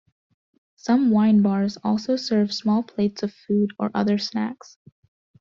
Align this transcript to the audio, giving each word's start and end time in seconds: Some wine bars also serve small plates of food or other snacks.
Some 0.77 1.11
wine 1.11 1.43
bars 1.43 1.77
also 1.83 2.15
serve 2.15 2.51
small 2.51 2.81
plates 2.81 3.21
of 3.21 3.31
food 3.33 3.69
or 3.77 3.91
other 3.93 4.17
snacks. 4.17 4.79